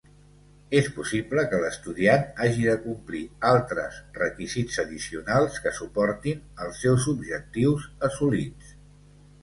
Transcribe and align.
És 0.77 0.87
possible 0.93 1.43
que 1.51 1.59
l'estudiant 1.63 2.23
hagi 2.45 2.65
de 2.71 2.73
complir 2.87 3.21
altres 3.51 4.01
requisits 4.17 4.81
addicionals 4.87 5.63
que 5.67 5.77
suportin 5.85 6.45
els 6.67 6.85
seus 6.87 7.09
objectius 7.17 7.91
assolits. 8.11 8.79